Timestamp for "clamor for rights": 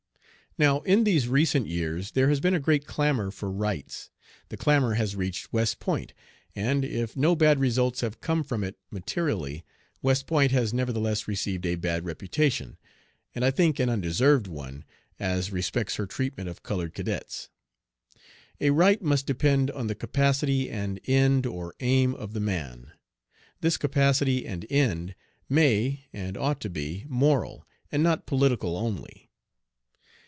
2.85-4.09